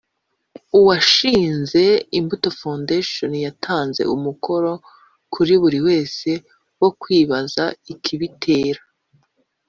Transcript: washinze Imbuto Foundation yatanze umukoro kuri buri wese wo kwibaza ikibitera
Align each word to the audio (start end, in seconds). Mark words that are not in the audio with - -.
washinze 0.87 1.83
Imbuto 2.19 2.49
Foundation 2.59 3.31
yatanze 3.45 4.01
umukoro 4.15 4.71
kuri 5.33 5.53
buri 5.61 5.79
wese 5.87 6.29
wo 6.81 6.89
kwibaza 7.01 7.63
ikibitera 7.93 8.81